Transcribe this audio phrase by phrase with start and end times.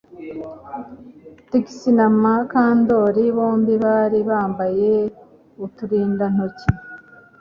[1.45, 1.67] Trix
[1.97, 4.91] na Mukandoli bombi bari bambaye
[5.65, 6.67] uturindantoki